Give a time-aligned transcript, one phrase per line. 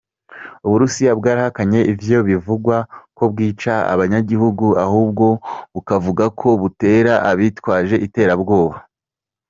[0.65, 2.75] Uburusiya bwarahakanye ivyo bivugwa
[3.17, 5.25] ko bwica abanyagihugu, ahubwo
[5.73, 8.77] bukavuga ko butera abitwaje iterabwoba.